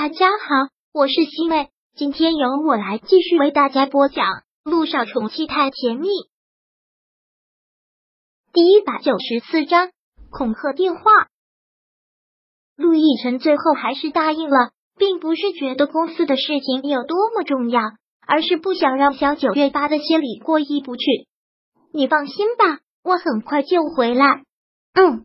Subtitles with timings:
[0.00, 4.26] 大家好，我是西妹，今天由我来继续为大家播讲
[4.62, 6.06] 《路上宠妻太甜蜜》
[8.52, 9.90] 第一百九十四章
[10.30, 11.02] 恐吓电话。
[12.76, 17.80] 陆亦辰最后还是答应了，并不是觉得公司的事情有多么重要，
[18.24, 21.26] 而是不想让小九越发的心里过意不去。
[21.92, 24.44] 你放心吧，我很快就回来。
[24.92, 25.24] 嗯，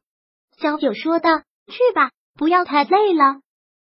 [0.58, 1.30] 小九说道
[1.70, 3.42] ：“去吧，不要太累了。”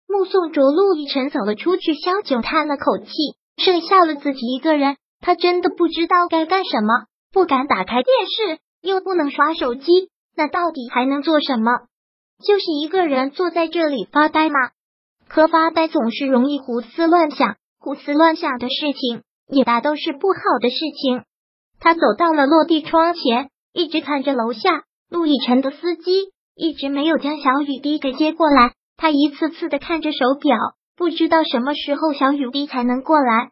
[0.09, 3.11] 目送着陆亦辰走了出去，萧九叹了口气，
[3.57, 11.71] 剩下了自己一个人，他真的不知道该干什么，不敢打开电视，又不能耍手机，那到底还能做什么？
[12.43, 14.55] 就是一个人坐在这里发呆吗？
[15.27, 21.23] 可发呆总是容易胡思乱想，胡思乱想的事情也大都是不好的事情。
[21.79, 28.73] 他走到了落地窗前，一直看着楼下陆亦辰的司机，一直没有将小雨滴给接过来。
[29.01, 30.57] 他一次次的看着手表，
[30.97, 33.51] 不知道什么时候小雨滴才能过来。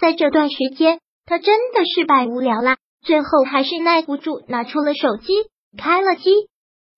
[0.00, 5.34] 在这段时间，他真的是百无聊赖，最后还是耐不住，拿出了手机，
[5.76, 6.30] 开了机。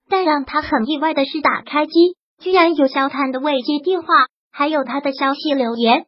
[0.09, 1.93] 但让他很意外的是，打开机
[2.39, 4.07] 居然有肖谈的未接电话，
[4.53, 6.07] 还有他的消息留言。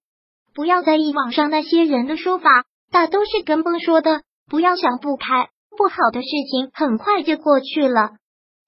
[0.54, 4.22] 不要在意网上那些人的说法，大都是跟风说的。
[4.48, 8.10] 不要想不开，不好的事情很快就过去了。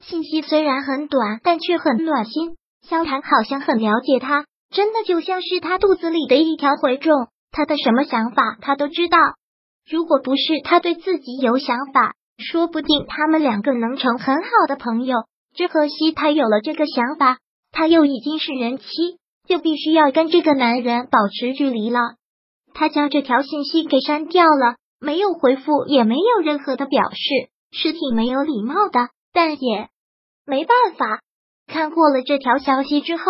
[0.00, 2.56] 信息虽然很短，但却很暖心。
[2.88, 9.18] 萧谈好像很了解他，真的就像是他肚子里的一条蛔虫，他的什么想法他都知道。
[9.90, 15.16] 如果不是他对自己有想法，说不定他们两个能成很好的朋友。
[15.54, 17.38] 只可惜他有了这个想法，
[17.70, 18.84] 他又已经是人妻，
[19.46, 22.00] 就必须要跟这个男人保持距离了。
[22.74, 29.88] 他将这条信息给删掉了，没有回复，也没有任何的表示，是挺没有礼貌的，但也
[30.44, 31.20] 没办法。
[31.66, 33.22] 看过了这条消息之后，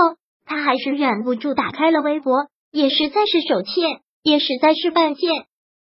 [0.45, 5.31] 他还是忍不住打开了微博，也实在是手欠，也实在是犯贱。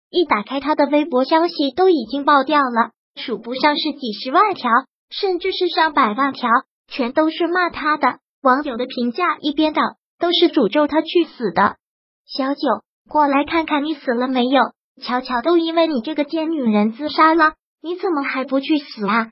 [0.10, 4.70] 一打开他的微博，消息都已经爆掉了，数不上是几十万条，
[5.09, 6.50] 甚至是上百万条，
[6.88, 8.20] 全都是骂他的。
[8.42, 9.81] 网友的评价一边倒，
[10.20, 11.78] 都是诅咒他去死的。
[12.25, 12.62] 小九，
[13.08, 14.62] 过来看看你死了没有？
[15.02, 19.30] 乔乔都因为你这个贱女人自杀了，你怎么还不去死啊？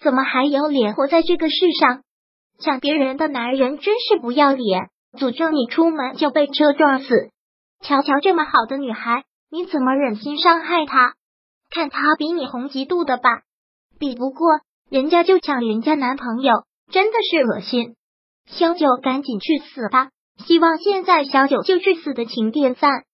[0.00, 2.02] 怎么还有脸活在这个世上？
[2.62, 4.90] 抢别人的男人真是不要脸！
[5.18, 7.30] 诅咒你出门就被车撞死！
[7.80, 11.14] 瞧瞧这么好的女孩，你怎么忍心伤害她？
[11.70, 13.42] 看她比你红几度的吧，
[13.98, 14.60] 比不过
[14.90, 17.94] 人家就抢人家男朋友，真的是恶心！
[18.46, 20.10] 小九赶紧去死吧！
[20.44, 23.04] 希望现在小九就去死的请点赞！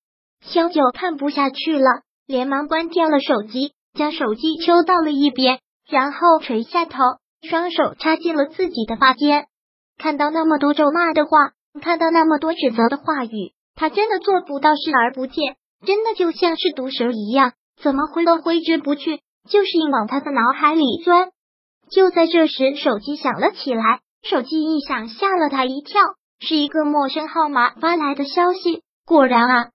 [0.41, 6.99] 小九看不下去了，连忙关掉了手机，将手机抽到了一边，然后垂下头。
[7.45, 9.47] 双手插进了自己的发间，
[9.99, 15.57] 看到那么多咒骂的话，看到那么多指责的话语，他真的做不到视而不见，
[15.87, 21.31] 真的就像是毒蛇一样，怎么挥都挥之不去，就是硬往他的脑海里钻。
[21.91, 26.01] 就在这时，手机响了起来，手机一响，吓了他一跳，
[26.41, 28.83] 是一个陌生号码发来的消息。
[29.07, 29.71] 果然啊，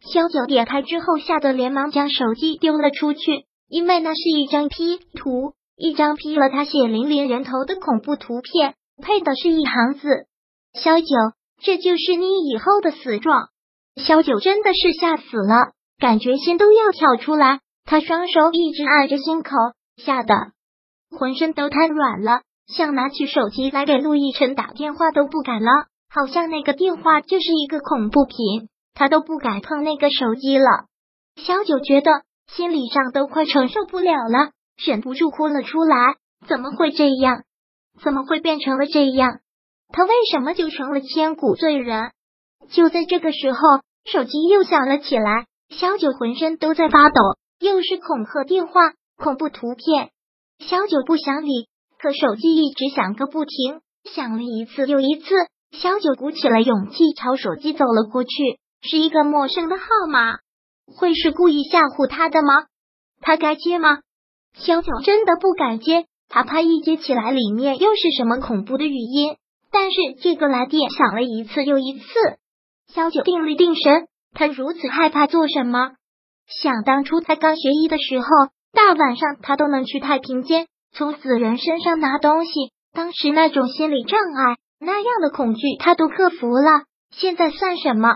[0.00, 5.54] 萧九点开之后，吓得连忙将手机丢了出去，因为那是一张 P 图。
[5.84, 10.08] 一张 P 了他血淋淋人头的恐怖图片，配的是一行字
[10.80, 11.06] ：“萧九，
[11.60, 13.48] 这就是你以后的死状。”
[13.98, 17.58] 萧九真的是吓死了，感觉心都要跳出来。
[17.84, 19.50] 他双手一直按着心口，
[19.96, 20.52] 吓得
[21.10, 25.68] 浑身都瘫软了，想拿起手机来给陆亦辰打电话都不敢了，
[26.08, 30.66] 好像那个电话就是一个恐怖品，他都不敢碰那个手机了。
[31.44, 34.52] 萧九觉得心理上都快承受不了了。
[34.84, 36.16] 忍不住哭了出来，
[36.48, 37.44] 怎么会这样？
[38.02, 39.40] 怎么会变成了这样？
[39.88, 42.12] 他为什么就成了千古罪人？
[42.70, 43.58] 就在这个时候，
[44.10, 47.20] 手机又响了起来，小九浑身都在发抖，
[47.60, 48.80] 又是恐吓电话、
[49.16, 50.10] 恐怖图片。
[50.58, 51.68] 小九不想理，
[51.98, 55.26] 可手机一直响个不停，响了一次又一次。
[55.72, 58.30] 小九鼓起了勇气，朝手机走了过去，
[58.82, 60.38] 是一个陌生的号码，
[60.96, 62.66] 会是故意吓唬他的吗？
[63.20, 64.00] 他该接吗？
[64.58, 69.36] 萧九真的不敢接，他怕一接起来里面又是什么恐怖的语音。
[69.70, 72.04] 但是这个来电响了一次又一次，
[72.92, 75.92] 萧九定了定神，他如此害怕做什么？
[76.46, 78.26] 想当初他刚学医的时候，
[78.72, 82.52] 大晚上他都能去太平间从死人身上拿东西，
[82.92, 86.84] 当时那种心理障碍、那样的恐惧他都克服了。
[87.10, 88.08] 现在算什么？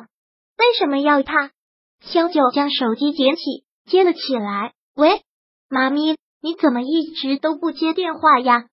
[0.58, 1.50] 为什么要怕？
[2.02, 3.42] 萧九将手机捡起，
[3.86, 4.74] 接了起来。
[4.94, 5.22] 喂，
[5.70, 6.16] 妈咪。
[6.46, 8.66] 你怎么一直都不接电话呀？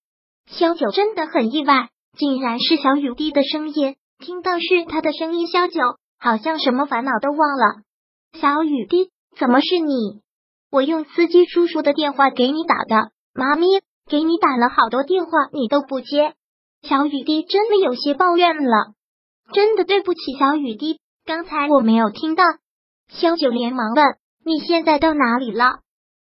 [0.46, 3.96] 萧九真的很意外，竟然是小雨滴的声音。
[4.20, 5.82] 听到是他的声音，萧九
[6.20, 7.82] 好像什么烦恼都忘了。
[8.40, 9.10] 小雨滴，
[9.40, 10.22] 怎么是你？
[10.70, 13.66] 我用司机叔叔的电话给你打的，妈咪
[14.08, 16.36] 给你打了好多电话，你都不接。
[16.84, 18.94] 小雨滴真的有些抱怨了，
[19.52, 22.44] 真的对不起，小雨滴，刚才我没有听到。
[23.08, 24.06] 萧九连忙问
[24.46, 25.80] ：“你现在到哪里了？”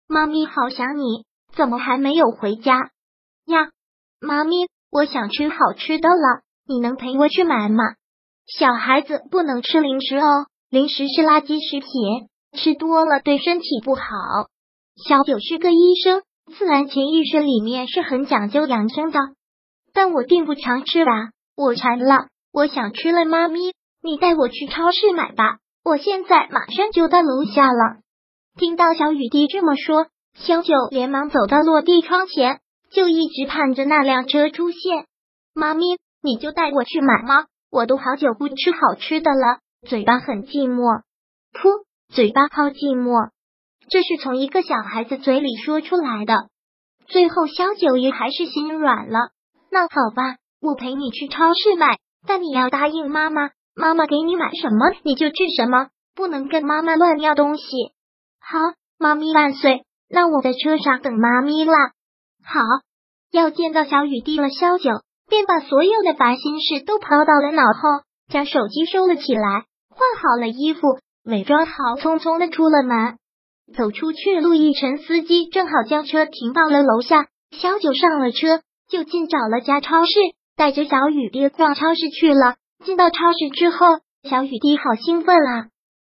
[0.06, 1.24] 妈咪好想你，
[1.54, 2.90] 怎么还没有回家
[3.46, 3.70] 呀？
[4.20, 7.84] 妈咪，我想吃好吃的了，你能陪我去买吗？
[8.46, 12.28] 小孩子不能吃零食哦，零食是垃圾食品。
[12.52, 14.02] 吃多了对身体不好。
[15.06, 16.22] 小九是个医生，
[16.58, 19.20] 自然潜意识里面是很讲究养生的。
[19.92, 21.12] 但我并不常吃吧，
[21.56, 23.24] 我馋了，我想吃了。
[23.24, 28.00] 妈咪，你带我去超市买吧，我现在马上就到楼下了。
[28.56, 32.60] 听到小雨滴这么说，小九连忙走到落地窗前，
[32.90, 35.06] 就一直盼着那辆车出现。
[35.54, 37.46] 妈咪，你就带我去买吗？
[37.70, 41.02] 我都好久不吃好吃的了，嘴巴很寂寞。
[41.52, 41.84] 噗。
[42.12, 43.30] 嘴巴好寂寞，
[43.88, 46.48] 这是从一个小孩子嘴里说出来的。
[47.06, 49.30] 最后，萧九爷还是心软了。
[49.70, 57.62] 那好吧，我陪你去超市买，但你要答应妈妈，妈妈给你买什么你就吃什么，不能跟妈妈乱要东西。
[58.40, 58.58] 好，
[58.98, 59.84] 妈咪万岁！
[60.10, 61.72] 那我在车上等妈咪啦。
[62.42, 62.60] 好，
[63.30, 64.90] 要见到小雨滴了，萧九
[65.28, 70.98] 便把所有的烦心事都抛到了脑后，将手机收了起来，换好了衣服。
[71.24, 73.18] 伪装好，匆匆的出了门。
[73.76, 77.28] 走出去，陆亦辰司机正好将车停到了楼下。
[77.52, 80.10] 萧九上了车，就近找了家超市，
[80.56, 82.56] 带着小雨滴逛超市去了。
[82.84, 85.68] 进到超市之后，小雨滴好兴奋啊！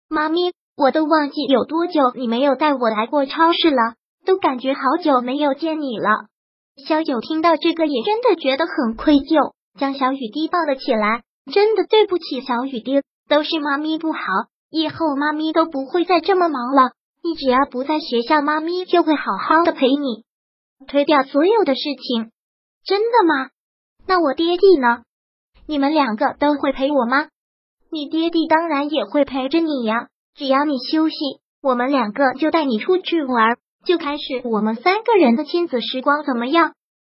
[0.08, 6.08] 妈咪，我都忘记有多久你没有带我来过超市了，都感觉好久没有见你了。
[6.88, 11.22] 小九听到这个，也真的觉得很愧疚，将小雨滴抱了起来。
[11.52, 14.20] 真的对不起，小雨滴，都是妈咪不好。
[14.70, 16.92] 以后妈咪都不会再这么忙了，
[17.22, 20.24] 你只要不在学校，妈咪就会好好的陪你，
[20.88, 22.30] 推掉所有的事情。
[22.86, 23.50] 真的吗？
[24.06, 25.02] 那我爹地呢？
[25.66, 27.28] 你们两个都会陪我吗？
[27.92, 30.08] 你爹地当然也会陪着你呀，
[30.40, 31.16] 只要你休息，
[31.60, 36.72] 我们两个就带你出去玩，就开始我们三个人的亲子时光，怎么样？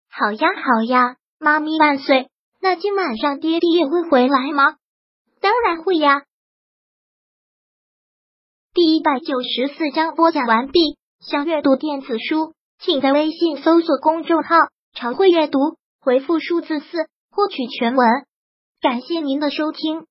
[0.08, 2.28] 好呀，好呀，妈咪万岁！
[2.60, 4.76] 那今晚上爹地也会回来吗？
[5.40, 6.22] 当然会呀。
[8.72, 10.96] 第一百九十四章播讲完毕。
[11.18, 14.54] 想阅读电子书，请在微信搜索公众号
[14.94, 15.58] “常会阅读”，
[15.98, 16.86] 回复数字四
[17.32, 18.06] 获取全文。
[18.80, 20.06] 感谢您的收听。